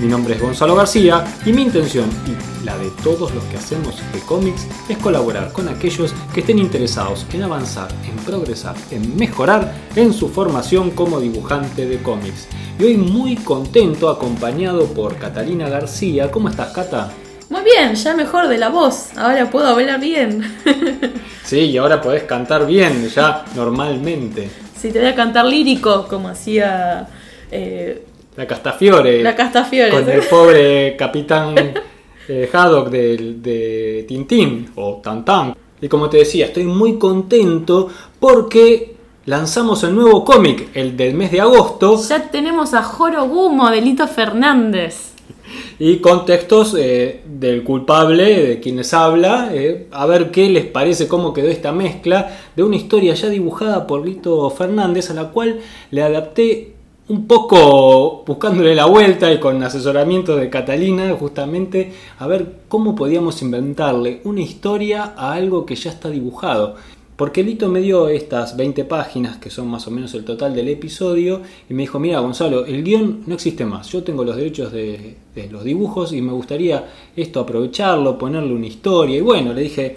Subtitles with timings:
[0.00, 3.96] Mi nombre es Gonzalo García y mi intención y la de todos los que hacemos
[4.12, 9.74] de cómics es colaborar con aquellos que estén interesados en avanzar, en progresar, en mejorar
[9.96, 12.46] en su formación como dibujante de cómics.
[12.78, 16.30] Y hoy muy contento acompañado por Catalina García.
[16.30, 17.10] ¿Cómo estás, Cata?
[17.50, 19.08] Muy bien, ya mejor de la voz.
[19.16, 20.44] Ahora puedo hablar bien.
[21.44, 24.50] Sí, y ahora podés cantar bien, ya normalmente.
[24.78, 27.08] Sí, te voy a cantar lírico, como hacía
[27.50, 28.04] eh,
[28.36, 29.22] La Castafiore.
[29.22, 29.90] la Castafiore.
[29.90, 31.54] Con el pobre capitán
[32.28, 35.56] eh, Haddock de, de Tintín o Tantan.
[35.80, 37.88] Y como te decía, estoy muy contento
[38.20, 38.94] porque
[39.26, 43.80] lanzamos el nuevo cómic, el del mes de agosto, Ya tenemos a Joro Gumo de
[43.80, 45.12] Lito Fernández.
[45.78, 51.06] y con textos eh, del culpable, de quienes habla, eh, a ver qué les parece,
[51.08, 55.60] cómo quedó esta mezcla de una historia ya dibujada por Lito Fernández, a la cual
[55.90, 56.72] le adapté
[57.08, 63.40] un poco buscándole la vuelta y con asesoramiento de Catalina, justamente a ver cómo podíamos
[63.40, 66.76] inventarle una historia a algo que ya está dibujado.
[67.16, 70.68] Porque Lito me dio estas 20 páginas, que son más o menos el total del
[70.68, 74.70] episodio, y me dijo, mira Gonzalo, el guion no existe más, yo tengo los derechos
[74.70, 79.62] de, de los dibujos y me gustaría esto aprovecharlo, ponerle una historia, y bueno, le
[79.62, 79.96] dije,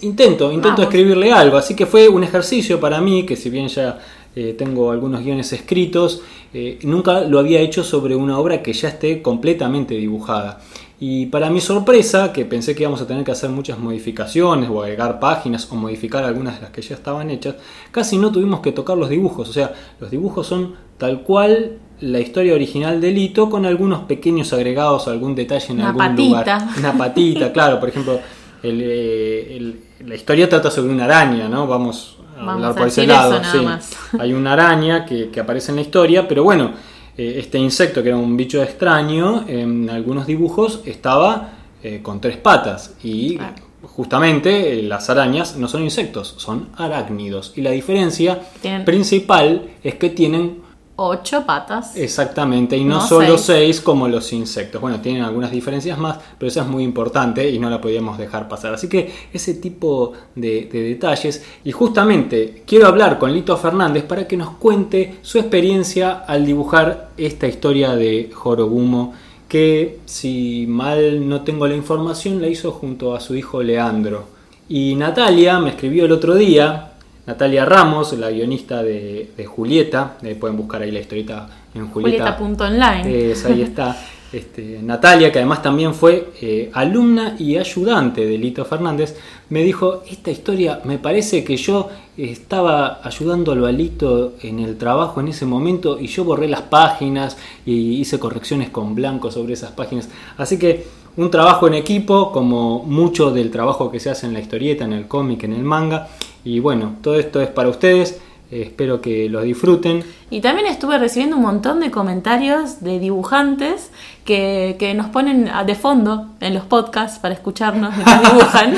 [0.00, 0.84] intento, intento Vamos.
[0.84, 3.98] escribirle algo, así que fue un ejercicio para mí, que si bien ya
[4.36, 6.22] eh, tengo algunos guiones escritos,
[6.54, 10.60] eh, nunca lo había hecho sobre una obra que ya esté completamente dibujada.
[11.00, 14.82] Y para mi sorpresa, que pensé que íbamos a tener que hacer muchas modificaciones o
[14.82, 17.56] agregar páginas o modificar algunas de las que ya estaban hechas,
[17.90, 19.48] casi no tuvimos que tocar los dibujos.
[19.48, 24.52] O sea, los dibujos son tal cual la historia original de Lito con algunos pequeños
[24.52, 26.28] agregados, algún detalle en Una algún patita.
[26.58, 26.68] lugar.
[26.78, 27.80] Una patita, claro.
[27.80, 28.20] Por ejemplo,
[28.62, 31.66] el, eh, el- la historia trata sobre una araña, ¿no?
[31.66, 33.34] Vamos Vamos hablar por ese lado.
[33.34, 33.64] eso nada sí.
[33.64, 33.96] más.
[34.20, 36.72] Hay una araña que, que aparece en la historia, pero bueno,
[37.16, 41.52] eh, este insecto que era un bicho extraño, en algunos dibujos estaba
[41.82, 43.38] eh, con tres patas y
[43.82, 47.52] justamente eh, las arañas no son insectos, son arácnidos.
[47.56, 48.40] Y la diferencia
[48.86, 50.61] principal es que tienen
[51.04, 51.96] Ocho patas.
[51.96, 53.40] Exactamente, y no, No solo seis.
[53.40, 54.80] seis como los insectos.
[54.80, 58.48] Bueno, tienen algunas diferencias más, pero esa es muy importante y no la podíamos dejar
[58.48, 58.74] pasar.
[58.74, 61.44] Así que ese tipo de, de detalles.
[61.64, 67.10] Y justamente quiero hablar con Lito Fernández para que nos cuente su experiencia al dibujar
[67.16, 69.14] esta historia de Jorogumo,
[69.48, 74.24] que si mal no tengo la información, la hizo junto a su hijo Leandro.
[74.68, 76.91] Y Natalia me escribió el otro día,
[77.26, 82.32] Natalia Ramos, la guionista de, de Julieta, eh, pueden buscar ahí la historieta en Julieta.
[82.32, 83.30] Julieta.online.
[83.30, 83.96] Es, ahí está.
[84.32, 89.14] Este, Natalia, que además también fue eh, alumna y ayudante de Lito Fernández,
[89.50, 95.20] me dijo, esta historia me parece que yo estaba ayudándolo a Lito en el trabajo
[95.20, 99.72] en ese momento y yo borré las páginas y hice correcciones con blanco sobre esas
[99.72, 100.08] páginas.
[100.38, 104.40] Así que un trabajo en equipo, como mucho del trabajo que se hace en la
[104.40, 106.08] historieta, en el cómic, en el manga.
[106.44, 108.20] Y bueno, todo esto es para ustedes.
[108.50, 110.02] eh, espero que lo disfruten.
[110.28, 113.90] Y también estuve recibiendo un montón de comentarios de dibujantes
[114.26, 118.74] que, que nos ponen a- de fondo en los podcasts para escucharnos mientras dibujan.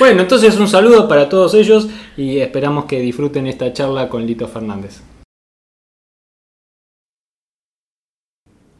[0.00, 4.48] Bueno, entonces un saludo para todos ellos y esperamos que disfruten esta charla con Lito
[4.48, 5.02] Fernández.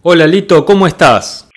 [0.03, 1.49] Hola Lito, ¿cómo estás?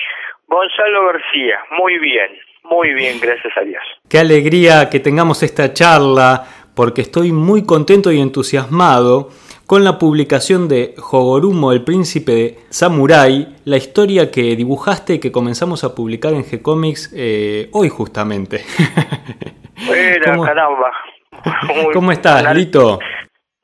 [0.47, 2.29] Gonzalo García, muy bien,
[2.63, 3.83] muy bien, gracias a Dios.
[4.09, 9.29] Qué alegría que tengamos esta charla porque estoy muy contento y entusiasmado
[9.67, 15.31] con la publicación de Jogorumo, el príncipe de Samurai, la historia que dibujaste y que
[15.31, 18.61] comenzamos a publicar en G-Comics eh, hoy justamente.
[19.87, 20.91] Bueno, ¿Cómo- caramba.
[21.75, 22.99] Muy- ¿Cómo estás, una- Lito?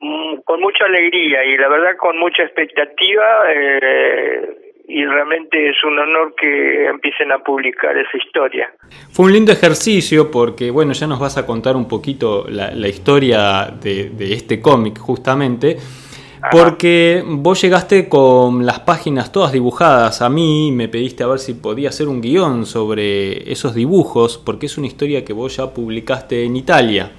[0.00, 3.24] Mm, Con mucha alegría y la verdad con mucha expectativa
[3.54, 8.72] eh, y realmente es un honor que empiecen a publicar esa historia.
[9.12, 12.88] Fue un lindo ejercicio porque, bueno, ya nos vas a contar un poquito la, la
[12.88, 15.76] historia de, de este cómic justamente,
[16.50, 20.22] porque vos llegaste con las páginas todas dibujadas.
[20.22, 24.66] A mí, me pediste a ver si podía hacer un guion sobre esos dibujos, porque
[24.66, 27.12] es una historia que vos ya publicaste en Italia,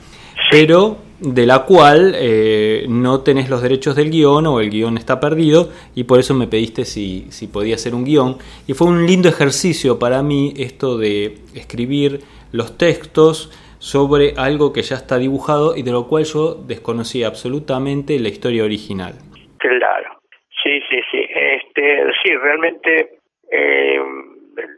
[0.50, 5.20] pero de la cual eh, no tenés los derechos del guion o el guion está
[5.20, 8.38] perdido y por eso me pediste si, si podía hacer un guion.
[8.68, 12.22] Y fue un lindo ejercicio para mí esto de escribir
[12.52, 18.20] los textos sobre algo que ya está dibujado y de lo cual yo desconocía absolutamente
[18.20, 19.14] la historia original.
[19.58, 20.22] Claro,
[20.64, 21.20] sí, sí, sí.
[21.30, 23.20] Este, sí, realmente
[23.52, 24.00] eh,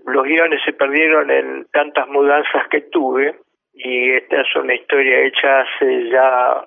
[0.07, 3.35] los guiones se perdieron en tantas mudanzas que tuve
[3.83, 6.65] y esta es una historia hecha hace ya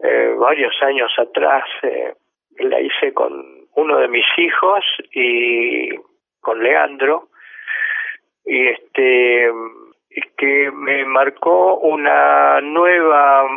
[0.00, 1.64] eh, varios años atrás.
[1.82, 2.14] Eh,
[2.58, 5.90] la hice con uno de mis hijos y
[6.40, 7.28] con Leandro
[8.44, 9.50] y este
[10.36, 13.48] que me marcó una nueva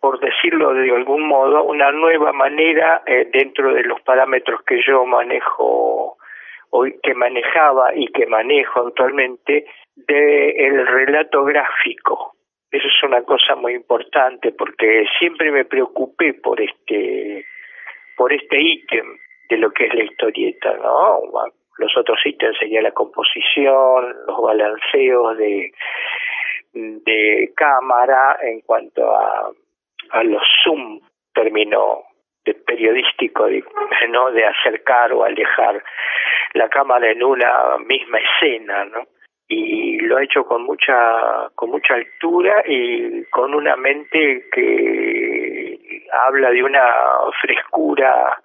[0.00, 5.06] por, decirlo de algún modo, una nueva manera eh, dentro de los parámetros que yo
[5.06, 6.16] manejo
[6.70, 9.64] hoy que manejaba y que manejo actualmente
[10.14, 12.34] el relato gráfico.
[12.70, 17.44] Eso es una cosa muy importante porque siempre me preocupé por este
[18.16, 19.16] por este ítem
[19.48, 21.20] de lo que es la historieta, ¿no?
[21.78, 25.72] Los otros ítems sería la composición, los balanceos de
[26.72, 29.50] de cámara en cuanto a,
[30.10, 31.00] a los zoom
[31.32, 32.02] término
[32.44, 33.62] de periodístico de,
[34.10, 35.82] no de acercar o alejar
[36.54, 39.06] la cámara en una misma escena no
[39.48, 45.78] y lo ha hecho con mucha con mucha altura y con una mente que
[46.26, 46.82] habla de una
[47.40, 48.38] frescura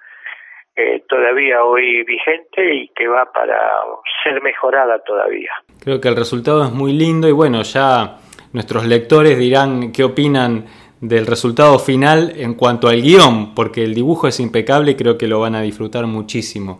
[0.75, 3.81] eh, todavía hoy vigente y que va para
[4.23, 5.51] ser mejorada todavía.
[5.83, 8.17] Creo que el resultado es muy lindo y bueno, ya
[8.53, 10.65] nuestros lectores dirán qué opinan
[11.01, 15.27] del resultado final en cuanto al guion, porque el dibujo es impecable y creo que
[15.27, 16.79] lo van a disfrutar muchísimo.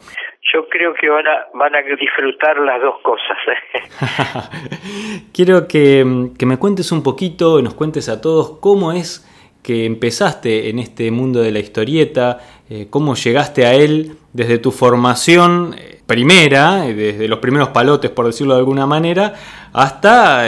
[0.54, 3.38] Yo creo que van a, van a disfrutar las dos cosas.
[3.48, 5.22] ¿eh?
[5.34, 9.26] Quiero que, que me cuentes un poquito, nos cuentes a todos cómo es
[9.64, 14.72] que empezaste en este mundo de la historieta, eh, cómo llegaste a él desde tu
[14.72, 19.34] formación eh, primera, desde los primeros palotes, por decirlo de alguna manera,
[19.74, 20.46] hasta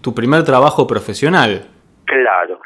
[0.00, 1.66] tu primer trabajo profesional.
[2.06, 2.60] Claro.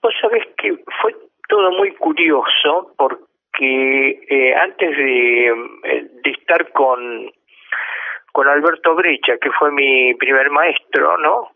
[0.00, 0.72] Vos sabés que
[1.02, 1.14] fue
[1.48, 7.30] todo muy curioso porque eh, antes de, eh, de, estar con,
[8.32, 11.50] con Alberto Brecha, que fue mi primer maestro, ¿no?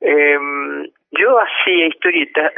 [0.00, 0.38] Eh,
[1.12, 2.52] yo hacía historietas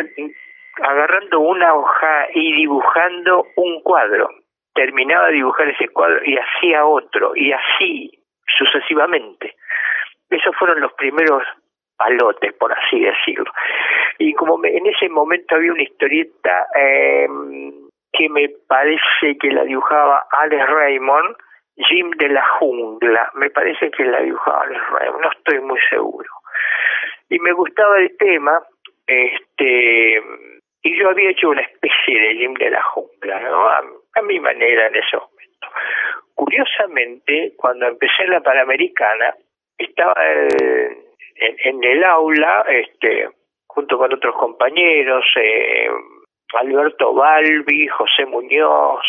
[0.81, 4.29] agarrando una hoja y dibujando un cuadro.
[4.75, 8.11] Terminaba de dibujar ese cuadro y hacía otro, y así
[8.59, 9.55] sucesivamente.
[10.31, 11.43] Esos fueron los primeros
[11.97, 13.51] palotes, por así decirlo.
[14.19, 17.29] Y como en ese momento había una historieta eh,
[18.13, 21.37] que me parece que la dibujaba Alex Raymond,
[21.77, 26.29] Jim de la Jungla, me parece que la dibujaba Alex Raymond, no estoy muy seguro.
[27.29, 28.61] Y me gustaba el tema,
[29.07, 30.23] este
[30.85, 33.69] y yo había hecho una especie de Jim de la Jungla, ¿no?
[33.69, 35.69] A, mi manera en ese momento.
[36.35, 39.35] Curiosamente, cuando empecé la Panamericana,
[39.79, 40.97] estaba el,
[41.37, 43.29] en, el aula, este,
[43.67, 45.89] junto con otros compañeros, eh,
[46.55, 49.05] Alberto Balbi, José Muñoz,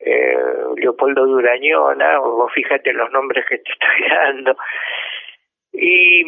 [0.00, 0.36] eh,
[0.76, 4.56] Leopoldo Durañona, vos fíjate los nombres que te estoy dando,
[5.72, 6.24] y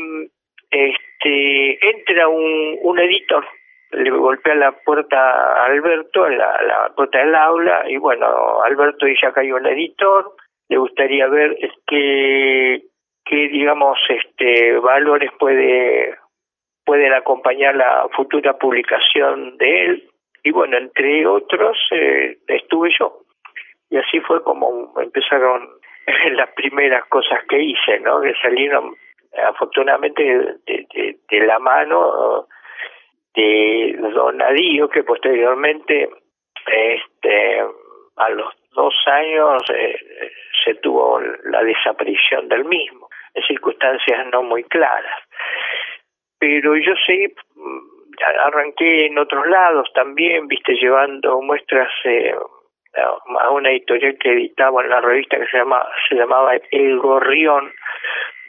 [0.70, 3.46] este entra un, un editor,
[3.92, 9.26] le golpea la puerta a Alberto, la, la puerta del aula, y bueno, Alberto dice
[9.26, 10.32] acá hay un editor,
[10.68, 11.56] le gustaría ver
[11.86, 12.82] que
[13.24, 16.16] qué digamos este valores puede
[16.90, 20.10] pueden acompañar la futura publicación de él.
[20.42, 23.20] Y bueno entre otros eh, estuve yo.
[23.90, 25.68] Y así fue como empezaron
[26.32, 28.96] las primeras cosas que hice no que salieron
[29.46, 30.20] afortunadamente
[30.66, 32.48] de, la mano
[33.36, 36.10] de Donadío que posteriormente
[36.66, 37.60] este
[38.16, 39.96] a los dos años eh,
[40.64, 45.20] se tuvo la desaparición del mismo en circunstancias no muy claras.
[46.40, 48.00] Pero yo sí mm,
[48.46, 52.34] arranqué en otros lados también, viste, llevando muestras eh,
[52.96, 57.70] a una editorial que editaba en la revista que se, llama, se llamaba El Gorrión,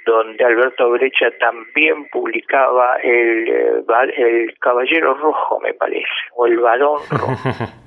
[0.06, 3.84] donde Alberto Brecha también publicaba el, eh,
[4.18, 7.50] el Caballero Rojo, me parece, o el Balón Rojo.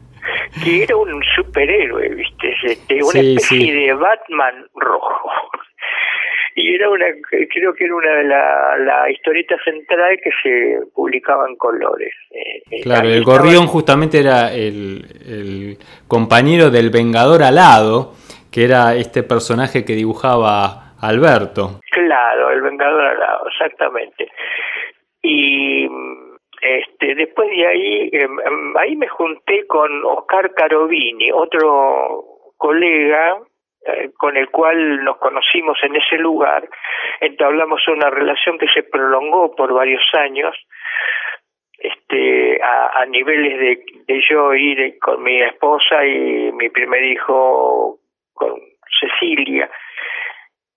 [0.64, 2.54] que era un superhéroe, ¿viste?
[2.62, 5.30] Este, una especie de Batman rojo
[6.54, 7.06] y era una
[7.52, 12.62] creo que era una de las la historietas centrales que se publicaba en colores eh,
[12.70, 18.14] eh, claro el gorrión justamente era el, el, compañero del vengador alado
[18.50, 21.80] que era este personaje que dibujaba Alberto.
[21.90, 24.28] Claro el vengador alado exactamente.
[25.22, 25.88] Y
[26.60, 32.24] este, después de ahí, em, em, ahí me junté con Oscar Carovini, otro
[32.56, 33.38] colega
[34.16, 36.68] con el cual nos conocimos en ese lugar,
[37.20, 40.56] entablamos una relación que se prolongó por varios años,
[41.78, 47.98] este, a, niveles de, de yo ir con mi esposa y mi primer hijo
[48.32, 48.54] con
[49.00, 49.70] Cecilia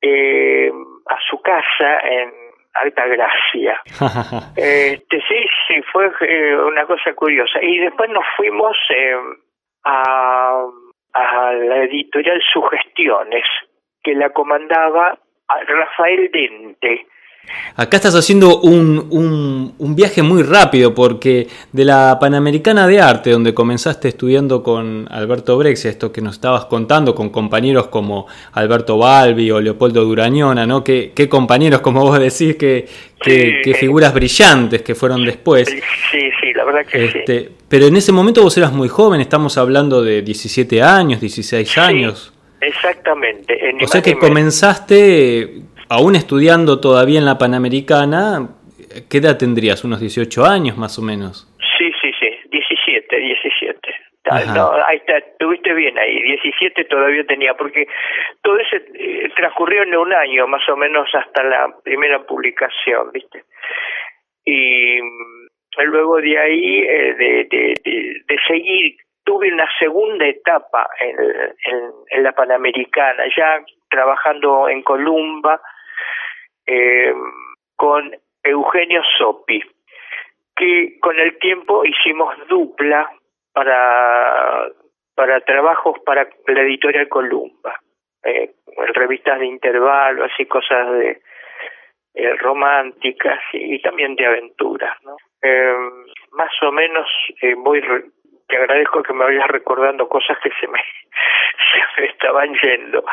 [0.01, 0.71] eh,
[1.09, 2.31] a su casa en
[2.73, 3.81] Alta Gracia.
[4.55, 7.59] este, sí, sí, fue eh, una cosa curiosa.
[7.61, 9.15] Y después nos fuimos eh,
[9.85, 10.65] a,
[11.17, 13.45] a la editorial Sugestiones,
[14.03, 15.17] que la comandaba
[15.67, 17.07] Rafael Dente
[17.75, 23.53] Acá estás haciendo un, un, viaje muy rápido porque de la Panamericana de Arte, donde
[23.53, 29.51] comenzaste estudiando con Alberto Brexia, esto que nos estabas contando, con compañeros como Alberto Balbi
[29.51, 30.83] o Leopoldo Durañona, ¿no?
[30.83, 32.87] Qué, qué compañeros, como vos decís, qué,
[33.21, 35.69] qué, figuras brillantes que fueron después.
[35.69, 35.79] Sí,
[36.41, 37.19] sí, la verdad que sí.
[37.19, 41.77] Este, pero en ese momento vos eras muy joven, estamos hablando de 17 años, 16
[41.77, 42.33] años.
[42.59, 43.55] Exactamente.
[43.83, 48.49] o sea que comenzaste aún estudiando todavía en la Panamericana,
[49.09, 49.83] ¿qué edad tendrías?
[49.83, 51.47] ¿Unos 18 años más o menos?
[51.77, 53.79] Sí, sí, sí, 17, 17.
[54.53, 57.87] No, ahí está, estuviste bien ahí, 17 todavía tenía, porque
[58.41, 63.43] todo ese eh, transcurrió en un año más o menos hasta la primera publicación, ¿viste?
[64.43, 67.47] Y mm, luego de ahí, eh, de,
[68.27, 75.61] de, seguir, tuve una segunda etapa en, en, en la Panamericana, ya trabajando en Columba,
[76.67, 77.13] eh,
[77.75, 78.11] con
[78.43, 79.61] Eugenio Sopi,
[80.55, 83.09] que con el tiempo hicimos dupla
[83.53, 84.67] para,
[85.15, 87.79] para trabajos para la editorial Columba,
[88.23, 88.51] eh,
[88.93, 91.21] revistas de intervalo, así cosas de
[92.13, 94.97] eh, románticas y, también de aventuras.
[95.03, 95.17] ¿no?
[95.41, 95.73] Eh,
[96.31, 97.07] más o menos
[97.41, 97.81] eh, voy
[98.47, 100.79] te agradezco que me vayas recordando cosas que se me,
[101.95, 103.03] se me estaban yendo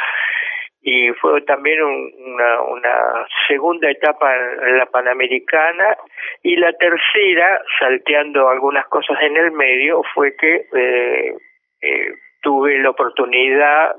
[0.86, 5.96] y fue también una, una segunda etapa en la Panamericana
[6.42, 11.34] y la tercera, salteando algunas cosas en el medio, fue que eh,
[11.80, 13.96] eh, tuve la oportunidad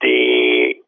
[0.00, 0.80] de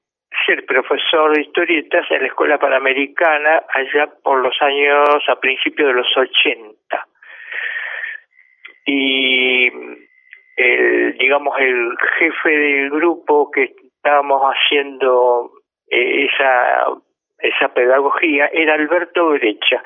[0.47, 5.95] ser profesor de historietas en la Escuela Panamericana allá por los años a principios de
[5.95, 7.07] los 80.
[8.87, 9.71] Y
[10.57, 13.75] el, digamos, el jefe del grupo que
[14.06, 15.50] estábamos haciendo
[15.88, 16.86] eh, esa,
[17.40, 19.82] esa pedagogía era Alberto Brecha.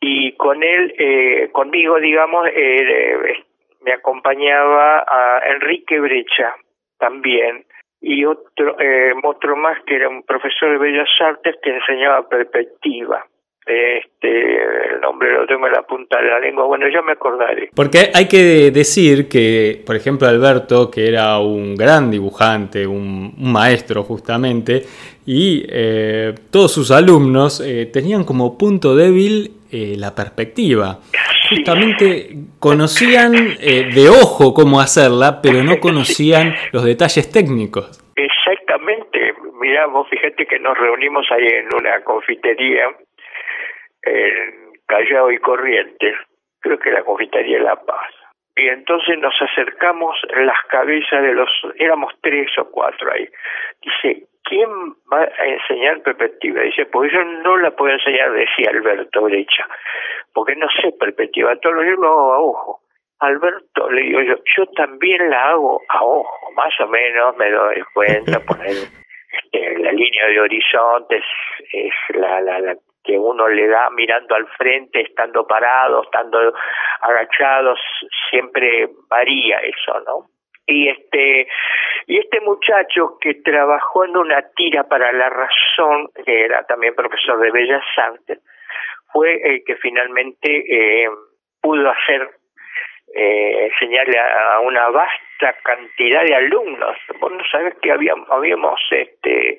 [0.00, 3.42] Y con él, eh, conmigo, digamos, eh,
[3.80, 6.54] me acompañaba a Enrique Brecha
[6.98, 7.64] también
[8.02, 8.76] y otro
[9.22, 13.24] otro más que era un profesor de bellas artes que enseñaba perspectiva
[13.66, 17.70] este, el nombre lo tengo en la punta de la lengua, bueno, ya me acordaré.
[17.74, 24.04] Porque hay que decir que, por ejemplo, Alberto, que era un gran dibujante, un, maestro
[24.04, 24.82] justamente,
[25.26, 31.00] y eh, todos sus alumnos eh, tenían como punto débil eh, la perspectiva.
[31.50, 32.30] Justamente
[32.60, 38.02] conocían de ojo cómo hacerla, pero no conocían los detalles técnicos.
[38.16, 39.34] Exactamente.
[39.60, 42.88] Mira, vos fíjate que nos reunimos ahí en una confitería
[44.06, 46.14] en Callao y Corrientes,
[46.60, 48.10] creo que la confitería La Paz.
[48.56, 53.28] Y entonces nos acercamos las cabezas de los, éramos tres o cuatro ahí.
[53.82, 54.70] Dice, ¿quién
[55.12, 56.62] va a enseñar perspectiva?
[56.62, 59.68] Dice, pues yo no la puedo enseñar, decía Alberto Brecha,
[60.32, 62.80] porque no sé perspectiva, todo lo yo lo hago a ojo.
[63.18, 67.82] Alberto, le digo yo, yo también la hago a ojo, más o menos me doy
[67.92, 71.24] cuenta, poner este, la línea de horizontes
[71.72, 76.52] es la, la, la que uno le da mirando al frente, estando parado, estando
[77.00, 77.78] agachados,
[78.30, 80.26] siempre varía eso, ¿no?
[80.66, 81.46] Y este,
[82.06, 87.38] y este muchacho que trabajó en una tira para la razón, que era también profesor
[87.40, 88.40] de Bellas Artes,
[89.12, 90.48] fue el que finalmente
[91.04, 91.08] eh,
[91.62, 92.28] pudo hacer
[93.14, 96.96] eh, enseñarle a, una vasta cantidad de alumnos.
[97.20, 99.58] Vos no sabés que habíamos, habíamos este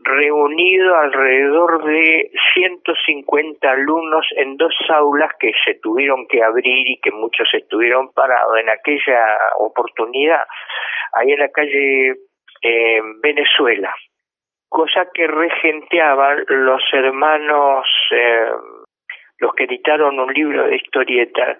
[0.00, 7.10] reunido alrededor de 150 alumnos en dos aulas que se tuvieron que abrir y que
[7.10, 10.42] muchos estuvieron parados en aquella oportunidad,
[11.14, 12.16] ahí en la calle
[12.62, 13.94] eh, Venezuela,
[14.68, 18.50] cosa que regenteaban los hermanos, eh,
[19.38, 21.58] los que editaron un libro de historieta,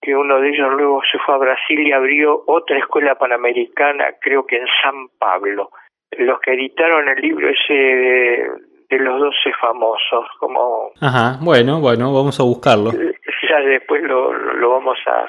[0.00, 4.44] que uno de ellos luego se fue a Brasil y abrió otra escuela panamericana, creo
[4.44, 5.70] que en San Pablo
[6.18, 8.48] los que editaron el libro ese de,
[8.90, 10.92] de los doce famosos, como...
[11.00, 12.92] Ajá, bueno, bueno, vamos a buscarlo.
[12.92, 15.26] Ya después lo, lo vamos a,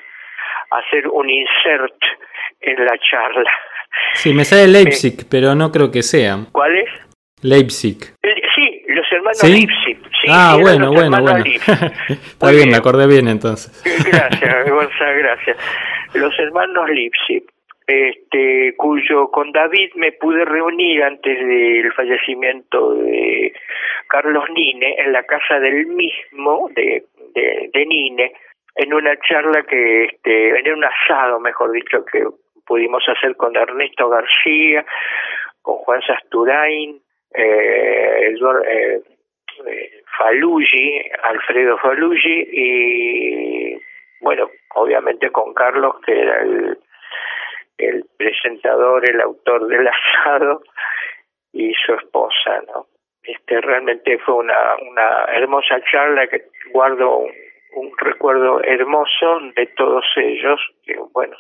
[0.78, 1.96] hacer un insert
[2.62, 3.52] en la charla.
[4.14, 6.38] Sí, me sale Leipzig, pero no creo que sea.
[6.52, 6.90] ¿Cuál es?
[7.42, 7.98] Leipzig.
[8.56, 9.98] Sí, los hermanos Leipzig.
[10.22, 11.44] Sí, ah, bueno, bueno, bueno.
[12.10, 13.84] Está bien, me acordé bien entonces.
[13.84, 15.58] Gracias, Gonzalo, gracias.
[16.14, 17.44] Los hermanos Leipzig
[17.88, 23.54] este, cuyo con David me pude reunir antes del fallecimiento de
[24.08, 28.32] Carlos Nine en la casa del mismo de, de, Nine
[28.76, 32.26] en una charla que este, en un asado mejor dicho que
[32.66, 34.86] pudimos hacer con Ernesto García
[35.62, 37.02] con Juan Sasturain
[37.36, 39.02] eh, eh,
[39.66, 43.78] eh Falugi Alfredo Falugi y
[44.22, 46.78] bueno obviamente con Carlos que era el
[47.84, 50.62] el presentador, el autor del asado
[51.52, 52.88] y su esposa, ¿no?
[53.24, 57.20] Este realmente fue una, una hermosa charla que guardo
[57.76, 61.36] un, recuerdo hermoso de todos ellos, que bueno,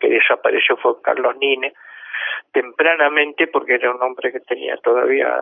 [0.00, 1.74] que desapareció fue Carlos Nine,
[2.52, 5.40] tempranamente porque era un hombre que tenía todavía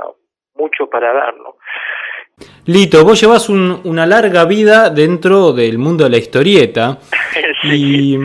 [0.56, 1.54] mucho para darnos.
[2.66, 6.99] Lito, vos llevas una larga vida dentro del mundo de la historieta
[7.62, 8.16] y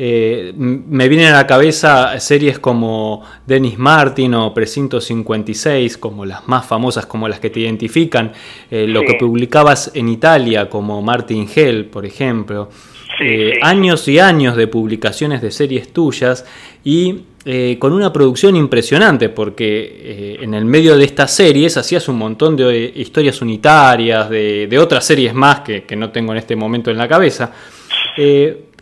[0.00, 6.46] eh, me vienen a la cabeza series como Dennis Martin o Precinto 56, como las
[6.46, 8.32] más famosas, como las que te identifican,
[8.70, 12.70] eh, lo que publicabas en Italia, como Martin Hell, por ejemplo.
[13.20, 16.44] Eh, años y años de publicaciones de series tuyas
[16.84, 17.24] y
[17.78, 22.92] con una producción impresionante, porque en el medio de estas series hacías un montón de
[22.94, 27.08] historias unitarias, de, otras series más que, que, no tengo en este momento en la
[27.08, 27.50] cabeza.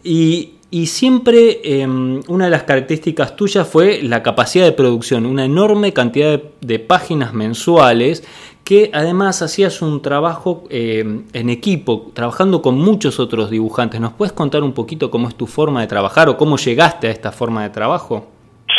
[0.02, 5.44] y y siempre em, una de las características tuyas fue la capacidad de producción, una
[5.44, 8.23] enorme cantidad de, páginas mensuales
[8.64, 14.00] que además hacías un trabajo em, en equipo, trabajando con muchos otros dibujantes.
[14.00, 17.11] ¿Nos puedes contar un poquito cómo es tu forma de trabajar o cómo llegaste a
[17.11, 18.26] esta forma de trabajo?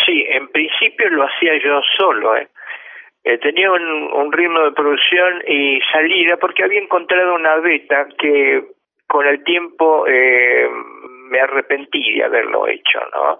[0.05, 2.35] Sí, en principio lo hacía yo solo.
[2.35, 2.49] ¿eh?
[3.23, 8.63] Eh, tenía un, un ritmo de producción y salida porque había encontrado una beta que
[9.07, 10.67] con el tiempo eh,
[11.29, 13.39] me arrepentí de haberlo hecho, ¿no?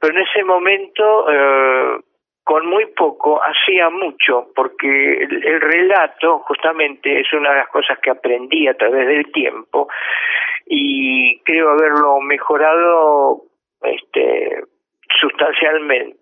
[0.00, 2.00] Pero en ese momento, eh,
[2.44, 8.10] con muy poco, hacía mucho, porque el, relato justamente es una de las cosas que
[8.10, 9.88] aprendí a través del tiempo
[10.66, 13.42] y creo haberlo mejorado
[13.82, 14.62] este
[15.20, 16.17] sustancialmente.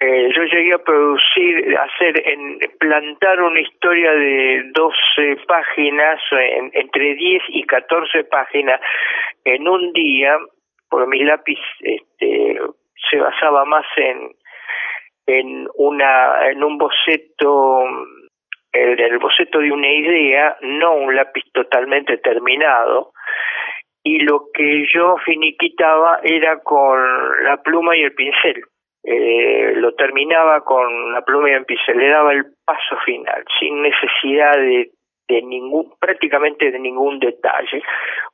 [0.00, 6.20] Eh, yo llegué a producir, a hacer, en, plantar una historia de 12 páginas,
[6.72, 8.80] entre 10 y 14 páginas,
[9.44, 10.38] en un día,
[10.88, 12.60] porque mi lápiz este,
[13.10, 14.30] se basaba más en,
[15.26, 17.84] en, una, en un boceto,
[18.72, 23.14] el, el boceto de una idea, no un lápiz totalmente terminado,
[24.04, 27.00] y lo que yo finiquitaba era con
[27.42, 28.62] la pluma y el pincel
[29.10, 33.80] eh, lo terminaba con la pluma y el pincel, le daba el paso final, sin
[33.80, 34.90] necesidad de,
[35.28, 37.82] de ningún, prácticamente de ningún detalle,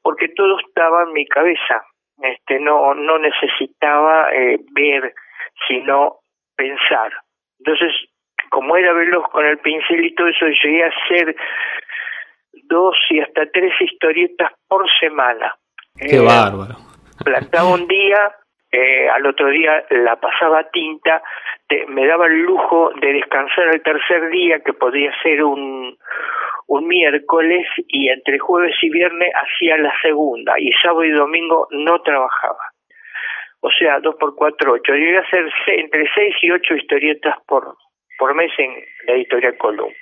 [0.03, 1.85] porque todo estaba en mi cabeza,
[2.21, 5.15] este, no, no necesitaba eh, ver,
[5.69, 6.17] sino
[6.57, 7.13] pensar.
[7.61, 7.93] Entonces,
[8.51, 11.37] como era veloz con el pincel y todo eso, llegué a hacer
[12.65, 15.55] dos y hasta tres historietas por semana.
[15.97, 16.75] Qué eh, bárbaro.
[17.25, 18.35] Plantaba un día,
[18.75, 21.23] eh, al otro día la pasaba tinta,
[21.89, 25.97] me daba el lujo de descansar el tercer día, que podía ser un,
[26.67, 32.01] un miércoles, y entre jueves y viernes hacía la segunda, y sábado y domingo no
[32.03, 32.59] trabajaba.
[33.61, 34.93] O sea, dos por cuatro, ocho.
[34.93, 35.47] Llegué a hacer
[35.79, 37.77] entre seis y ocho historietas por,
[38.19, 38.73] por mes en
[39.07, 39.95] la editorial Columba.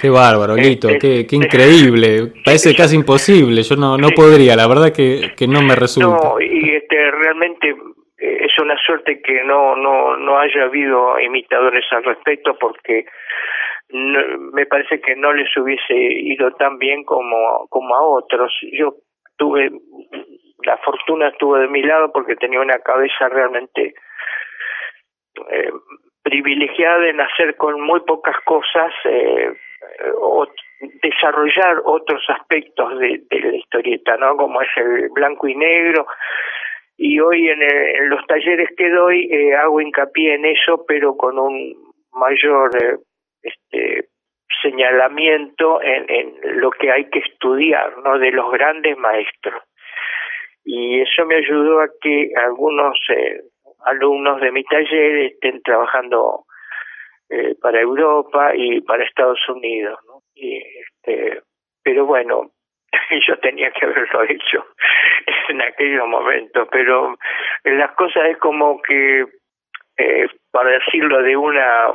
[0.00, 2.32] Qué bárbaro, Lito, este, qué, increíble.
[2.44, 3.62] Parece casi imposible.
[3.62, 6.28] Yo no, no podría, la verdad que, que no me resulta.
[6.28, 7.74] No, y este, realmente eh,
[8.58, 13.06] una suerte que no no no haya habido imitadores al respecto porque
[13.90, 18.52] me parece que no les hubiese ido tan bien como como a otros.
[18.72, 18.94] Yo
[19.36, 19.70] tuve
[20.64, 23.94] la fortuna estuvo de mi lado porque tenía una cabeza realmente
[25.50, 25.70] eh,
[26.22, 29.52] privilegiada en hacer con muy pocas cosas eh,
[30.20, 30.46] o
[31.02, 36.06] desarrollar otros aspectos de, de la historieta no como es el blanco y negro
[36.98, 37.60] y hoy en,
[38.10, 42.96] los talleres que doy eh, hago hincapié en eso, pero con un mayor eh,
[43.40, 44.08] este,
[44.60, 48.18] señalamiento en, en, lo que hay que estudiar, ¿no?
[48.18, 49.62] De los grandes maestros.
[50.64, 53.42] Y eso me ayudó a que algunos eh,
[53.84, 56.46] alumnos de mi taller estén trabajando
[57.30, 60.00] eh, para Europa y para Estados Unidos.
[60.34, 61.42] Y, este,
[61.84, 62.50] pero bueno,
[63.28, 64.66] yo tenía que haberlo hecho
[65.48, 67.16] en aquellos momentos, pero
[67.64, 69.26] las cosas es como que,
[69.96, 71.88] eh, para decirlo de una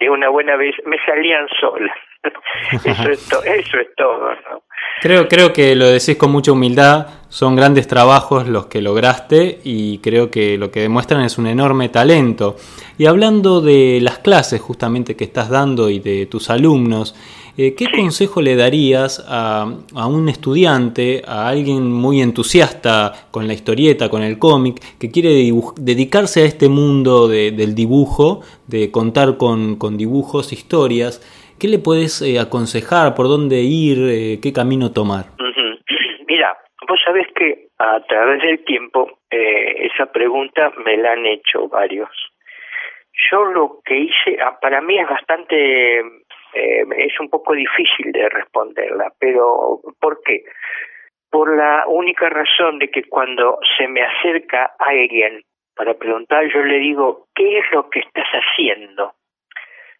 [0.00, 1.96] de una buena vez, me salían solas.
[2.72, 4.30] eso, es eso es todo.
[4.30, 4.62] ¿no?
[5.00, 9.98] Creo, creo que lo decís con mucha humildad, son grandes trabajos los que lograste y
[9.98, 12.56] creo que lo que demuestran es un enorme talento.
[12.98, 17.14] Y hablando de las clases justamente que estás dando y de tus alumnos,
[17.56, 23.54] eh, ¿qué consejo le darías a, a, un estudiante, a alguien muy entusiasta con la
[23.54, 29.36] historieta, con el cómic, que quiere dedicarse a este mundo de, del dibujo, de contar
[29.36, 31.22] con, con dibujos, historias?
[31.58, 33.14] ¿Qué le puedes eh, aconsejar?
[33.14, 33.98] ¿Por dónde ir?
[34.00, 35.30] Eh, ¿Qué camino tomar?
[36.90, 42.10] Vos sabés que a través del tiempo eh, esa pregunta me la han hecho varios.
[43.30, 49.12] Yo lo que hice, ah, para mí es bastante, es un poco difícil de responderla,
[49.20, 50.42] pero ¿por qué?
[51.30, 55.44] Por la única razón de que cuando se me acerca alguien
[55.76, 59.12] para preguntar, yo le digo, ¿qué es lo que estás haciendo?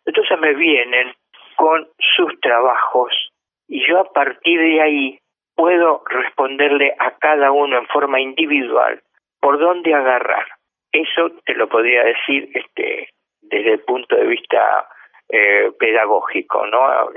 [0.04, 1.14] Entonces me vienen
[1.54, 3.30] con sus trabajos
[3.68, 5.20] y yo a partir de ahí
[5.60, 9.02] puedo responderle a cada uno en forma individual
[9.40, 10.46] por dónde agarrar.
[10.90, 13.10] Eso te lo podría decir este
[13.42, 14.88] desde el punto de vista
[15.28, 17.10] eh, pedagógico, ¿no?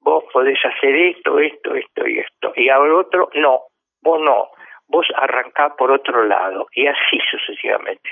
[0.00, 2.52] Vos podés hacer esto, esto, esto y esto.
[2.54, 3.62] Y ahora otro, no,
[4.00, 4.50] vos no,
[4.86, 8.10] vos arrancás por otro lado y así sucesivamente.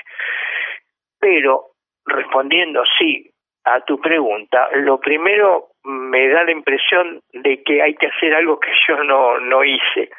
[1.17, 1.67] Pero
[2.05, 3.31] respondiendo sí
[3.63, 8.59] a tu pregunta, lo primero me da la impresión de que hay que hacer algo
[8.59, 10.09] que yo no, no hice.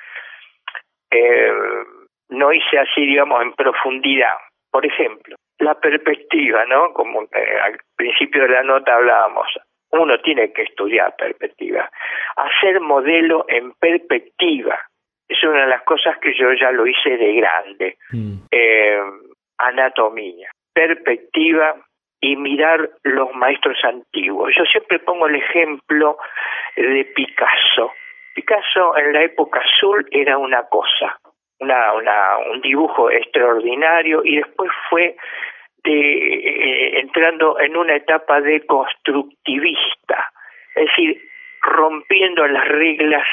[1.11, 1.53] Eh,
[2.31, 4.35] no hice así, digamos, en profundidad.
[4.71, 6.93] Por ejemplo, la perspectiva, ¿no?
[6.93, 9.47] Como eh, al principio de la nota hablábamos,
[9.91, 11.91] uno tiene que estudiar perspectiva.
[12.37, 14.79] Hacer modelo en perspectiva
[15.29, 17.99] es una de las cosas que yo ya lo hice de grande.
[18.13, 18.39] Mm.
[18.51, 19.01] Eh,
[19.59, 21.75] anatomía, perspectiva
[22.21, 24.53] y mirar los maestros antiguos.
[24.57, 26.19] Yo siempre pongo el ejemplo
[26.77, 27.93] de Picasso.
[28.35, 31.19] Picasso en la época azul era una cosa,
[31.61, 35.17] una, una, un dibujo extraordinario y después fue
[35.85, 40.31] de, eh, entrando en una etapa de constructivista,
[40.75, 41.21] es decir,
[41.63, 43.27] rompiendo las reglas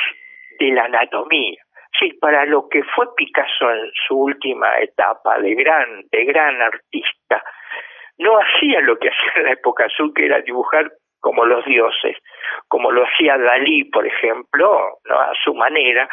[0.59, 1.61] de la anatomía.
[1.99, 7.41] Sí, para lo que fue Picasso en su última etapa de gran, de gran artista,
[8.17, 12.17] no hacía lo que hacía en la época azul, que era dibujar como los dioses,
[12.67, 15.19] como lo hacía Dalí, por ejemplo, ¿no?
[15.19, 16.07] a su manera.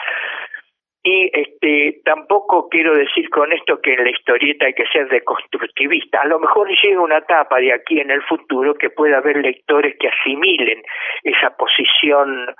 [1.05, 6.21] Y este, tampoco quiero decir con esto que en la historieta hay que ser deconstructivista.
[6.21, 9.97] A lo mejor llega una etapa de aquí en el futuro que pueda haber lectores
[9.99, 10.81] que asimilen
[11.25, 12.55] esa posición,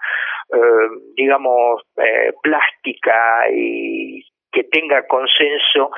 [0.53, 5.91] eh, digamos, eh, plástica y que tenga consenso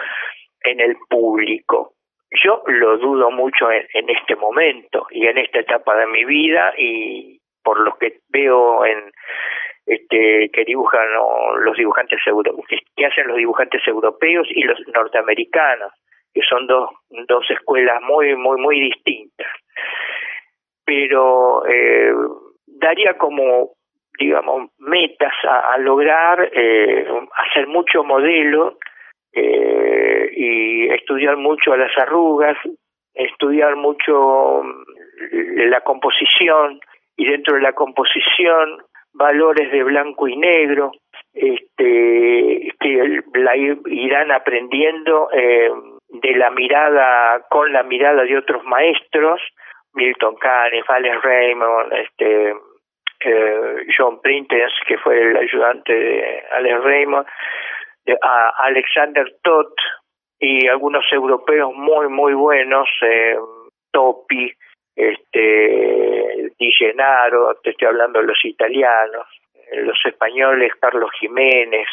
[0.62, 1.94] en el público.
[2.42, 7.40] Yo lo dudo mucho en, este momento y en esta etapa de mi vida y
[7.62, 9.12] por lo que veo en
[9.86, 11.06] este que dibujan
[11.60, 12.20] los dibujantes
[12.96, 15.92] que hacen los dibujantes europeos y los norteamericanos,
[16.32, 16.90] que son dos
[17.28, 19.48] dos escuelas muy muy muy distintas.
[20.84, 22.12] Pero eh,
[22.66, 23.72] daría como
[24.18, 28.78] digamos metas a, lograr eh, hacer mucho modelo
[29.34, 32.56] eh, y estudiar mucho las arrugas,
[33.14, 36.80] estudiar mucho mm, la composición
[37.16, 38.78] y dentro de la composición
[39.14, 40.92] valores de blanco y negro
[41.32, 45.70] este que la irán aprendiendo eh,
[46.08, 49.40] de la mirada con la mirada de otros maestros
[49.94, 52.54] Milton Caniff, Alex Raymond este
[53.20, 57.26] eh, John Printers que fue el ayudante de Alex Raymond
[58.22, 59.72] a Alexander Todd
[60.38, 63.36] y algunos europeos muy muy buenos eh,
[63.92, 64.52] Topi
[64.94, 69.26] este Di Gennaro te estoy hablando de los italianos
[69.72, 71.88] los españoles Carlos Jiménez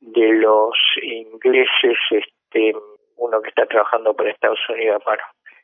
[0.00, 2.74] de los ingleses este
[3.16, 5.02] uno que está trabajando para Estados Unidos.
[5.04, 5.22] Bueno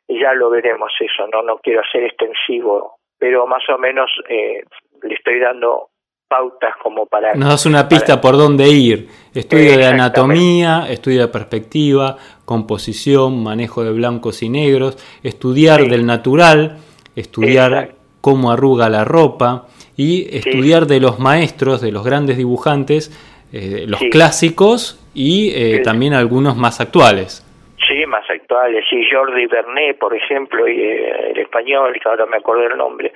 [0.08, 4.62] ya lo veremos eso no no quiero hacer extensivo pero más o menos eh,
[5.02, 5.88] le estoy dando
[6.28, 7.34] pautas como para...
[7.34, 9.08] Nos das una pista por dónde ir.
[9.34, 16.78] Estudio de anatomía, estudio de perspectiva, composición, manejo de blancos y negros, estudiar del natural,
[17.16, 23.10] estudiar cómo arruga la ropa y estudiar de los maestros, de los grandes dibujantes,
[23.52, 27.44] eh, los clásicos y eh, también algunos más actuales.
[27.88, 32.36] Sí, más actuales, sí, Jordi Bernet, por ejemplo, y eh, el español, que ahora me
[32.36, 33.12] acuerdo el nombre,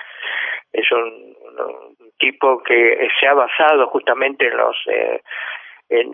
[0.73, 1.92] es un,
[2.23, 5.21] tipo que se ha basado justamente en los eh,
[5.91, 6.13] en,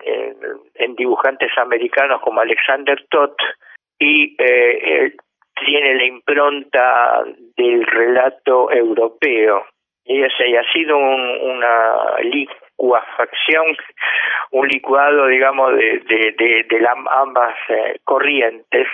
[0.75, 3.35] en, dibujantes americanos como Alexander Todd
[3.99, 5.13] y eh,
[5.63, 7.23] tiene la impronta
[7.55, 9.65] del relato europeo.
[10.03, 13.77] Y ese ha sido un, una licuafacción,
[14.51, 18.87] un licuado, digamos, de, de ambas eh, corrientes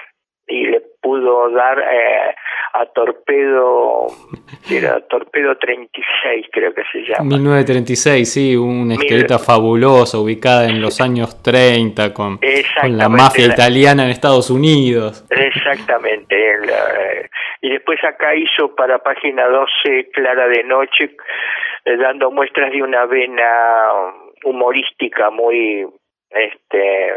[0.48, 2.36] y le pudo dar eh,
[2.74, 4.08] a Torpedo,
[4.70, 7.38] era Torpedo 36 creo que se llama.
[7.38, 14.04] 1936, sí, una esqueleta fabulosa ubicada en los años 30 con, con la mafia italiana
[14.04, 15.26] en Estados Unidos.
[15.30, 16.36] Exactamente.
[16.36, 17.30] Eh,
[17.62, 21.16] y después acá hizo para página 12 Clara de Noche,
[21.86, 23.90] eh, dando muestras de una vena
[24.44, 25.88] humorística muy
[26.30, 27.14] este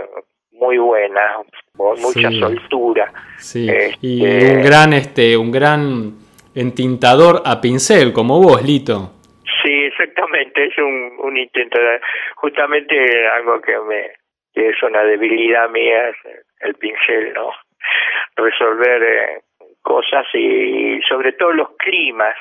[0.58, 1.36] muy buena,
[1.76, 3.12] con mucha soltura.
[3.38, 3.68] Sí.
[4.02, 6.12] y este, un gran, este, un gran
[6.54, 9.12] entintador a pincel, como vos, Lito.
[9.62, 11.78] Sí, exactamente, es un, un intento,
[12.36, 12.94] justamente
[13.28, 14.10] algo que me
[14.54, 16.12] que es una debilidad mía,
[16.60, 17.52] el pincel, ¿no?
[18.34, 19.40] Resolver eh,
[19.82, 22.36] cosas y sobre todo los climas.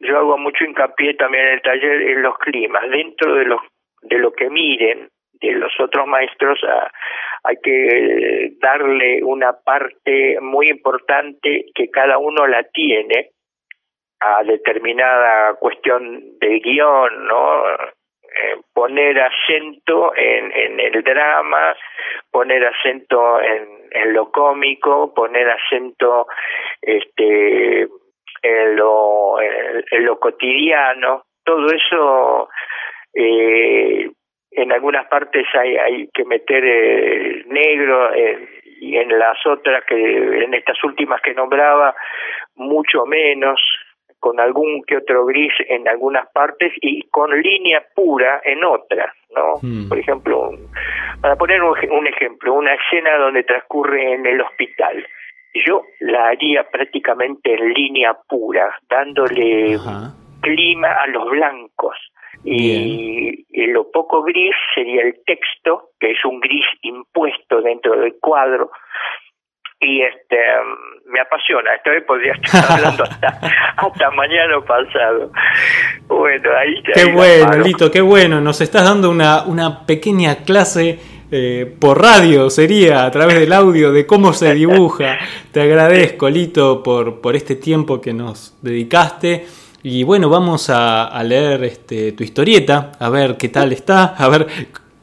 [0.00, 3.60] Yo hago mucho hincapié también en el taller en los climas, dentro de los
[4.02, 5.08] de lo que miren
[5.52, 6.90] los otros maestros ah,
[7.44, 13.30] hay que darle una parte muy importante que cada uno la tiene
[14.20, 17.64] a determinada cuestión de guion, ¿no?
[18.36, 21.76] Eh, poner acento en, en el drama,
[22.30, 26.26] poner acento en, en lo cómico, poner acento
[26.82, 27.86] este
[28.42, 32.48] en lo, en, lo cotidiano, todo eso
[33.14, 34.10] eh,
[34.56, 38.48] en algunas partes hay, hay que meter eh, negro eh,
[38.80, 41.94] y en las otras que en estas últimas que nombraba
[42.54, 43.60] mucho menos
[44.20, 49.56] con algún que otro gris en algunas partes y con línea pura en otras, ¿no?
[49.60, 49.88] Hmm.
[49.88, 50.50] Por ejemplo,
[51.20, 55.06] para poner un, ejemplo, una escena donde transcurre en el hospital.
[55.66, 59.76] Yo la haría prácticamente en línea pura, dándole
[60.40, 61.96] clima a los blancos
[62.44, 63.13] y, lo
[63.94, 68.72] poco gris sería el texto, que es un gris impuesto dentro del cuadro.
[69.80, 70.36] Y este
[71.06, 73.28] me apasiona, esta vez podría estar hablando hasta,
[73.76, 75.30] hasta mañana pasado.
[76.08, 78.40] Bueno, ahí Qué bueno, Lito, qué bueno.
[78.40, 80.98] Nos estás dando una, una pequeña clase
[81.30, 85.18] eh, por radio, sería a través del audio, de cómo se dibuja.
[85.52, 89.46] Te agradezco, Lito, por, por este tiempo que nos dedicaste.
[89.86, 94.46] Y bueno, vamos a, leer este, tu historieta, a ver qué tal está, a ver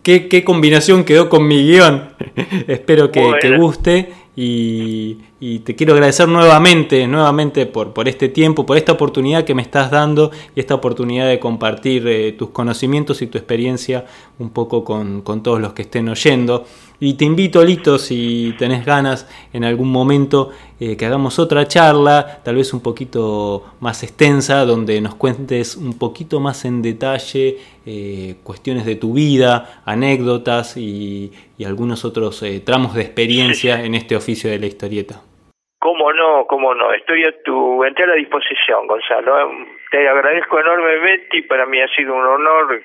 [0.01, 2.09] qué, qué combinación quedó con mi guion.
[2.67, 8.65] Espero que, que guste y, y, te quiero agradecer nuevamente, nuevamente por, por este tiempo,
[8.65, 13.21] por esta oportunidad que me estás dando y esta oportunidad de compartir eh, tus conocimientos
[13.21, 14.07] y tu experiencia
[14.39, 16.65] un poco con, con todos los que estén oyendo.
[17.03, 22.43] Y te invito, Lito, si tenés ganas en algún momento eh, que hagamos otra charla,
[22.45, 28.35] tal vez un poquito más extensa, donde nos cuentes un poquito más en detalle eh,
[28.43, 31.31] cuestiones de tu vida, anécdotas y,
[31.65, 35.21] algunos otros eh, tramos de experiencia en este oficio de la historieta.
[35.79, 36.93] Cómo no, cómo no.
[36.93, 39.49] Estoy a tu entera disposición, Gonzalo.
[39.89, 42.83] Te agradezco enormemente y para mí ha sido un honor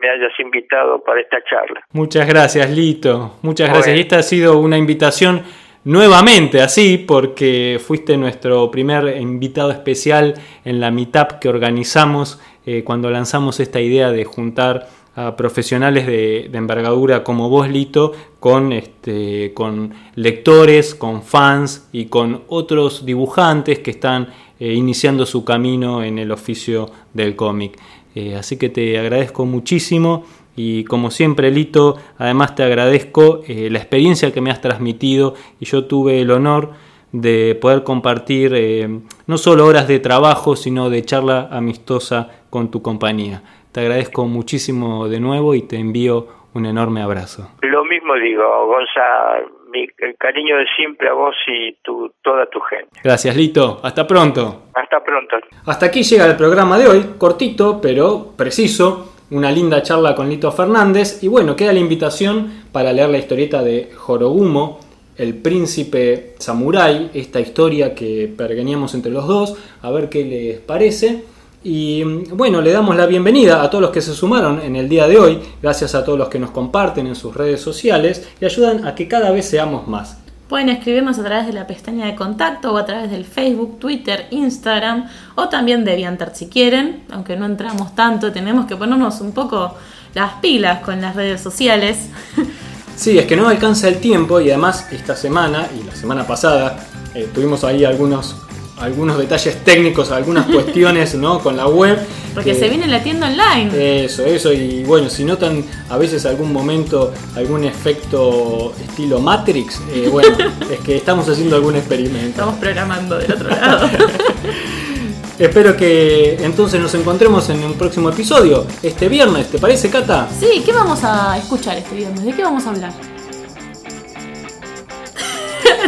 [0.00, 1.80] me hayas invitado para esta charla.
[1.92, 3.38] Muchas gracias, Lito.
[3.42, 3.96] Muchas gracias.
[3.96, 5.42] Y esta ha sido una invitación
[5.84, 10.34] nuevamente así, porque fuiste nuestro primer invitado especial
[10.64, 16.50] en la meetup que organizamos eh, cuando lanzamos esta idea de juntar a profesionales de,
[16.52, 23.90] envergadura como vos, Lito, con, este, con lectores, con fans y con otros dibujantes que
[23.90, 24.28] están
[24.60, 27.78] eh, iniciando su camino en el oficio del cómic.
[28.18, 30.24] Eh, así que te agradezco muchísimo
[30.56, 35.66] y como siempre Lito, además te agradezco eh, la experiencia que me has transmitido y
[35.66, 36.70] yo tuve el honor
[37.12, 38.88] de poder compartir eh,
[39.28, 43.44] no solo horas de trabajo, sino de charla amistosa con tu compañía.
[43.70, 47.52] Te agradezco muchísimo de nuevo y te envío un enorme abrazo.
[47.62, 52.60] Lo mismo digo, Gonzalo, mi el cariño de siempre a vos y tu, toda tu
[52.60, 52.88] gente.
[53.02, 53.80] Gracias, Lito.
[53.82, 54.64] Hasta pronto.
[54.74, 55.36] Hasta pronto.
[55.66, 59.14] Hasta aquí llega el programa de hoy, cortito pero preciso.
[59.30, 61.22] Una linda charla con Lito Fernández.
[61.22, 64.80] Y bueno, queda la invitación para leer la historieta de Jorogumo,
[65.18, 71.24] el príncipe samurái, esta historia que pergeníamos entre los dos, a ver qué les parece.
[71.70, 75.06] Y bueno, le damos la bienvenida a todos los que se sumaron en el día
[75.06, 78.86] de hoy, gracias a todos los que nos comparten en sus redes sociales y ayudan
[78.86, 80.16] a que cada vez seamos más.
[80.48, 84.28] Pueden escribirnos a través de la pestaña de contacto o a través del Facebook, Twitter,
[84.30, 89.32] Instagram o también de DeviantArt si quieren, aunque no entramos tanto, tenemos que ponernos un
[89.32, 89.74] poco
[90.14, 92.08] las pilas con las redes sociales.
[92.96, 96.84] Sí, es que no alcanza el tiempo y además esta semana y la semana pasada
[97.14, 98.34] eh, tuvimos ahí algunos,
[98.80, 101.40] algunos detalles técnicos, algunas cuestiones ¿no?
[101.40, 101.98] con la web.
[102.34, 104.04] Porque que- se viene la tienda online.
[104.04, 110.08] Eso, eso, y bueno, si notan a veces algún momento algún efecto estilo Matrix, eh,
[110.10, 110.36] bueno,
[110.70, 112.28] es que estamos haciendo algún experimento.
[112.28, 113.88] Estamos programando del otro lado.
[115.38, 120.28] Espero que entonces nos encontremos en un próximo episodio, este viernes, ¿te parece, Cata?
[120.38, 122.24] sí, ¿qué vamos a escuchar este viernes?
[122.24, 122.92] ¿De qué vamos a hablar?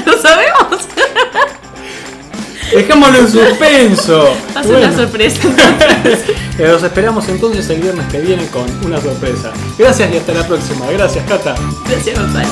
[0.07, 0.87] ¿Lo sabemos?
[2.73, 4.35] Dejémoslo en suspenso.
[4.55, 5.41] A ser una Bueno, sorpresa.
[6.59, 9.53] eh, Los esperamos entonces el viernes que viene con una sorpresa.
[9.79, 10.87] Gracias y hasta la próxima.
[10.91, 11.55] Gracias, Cata.
[11.89, 12.49] Gracias, Gonzalo.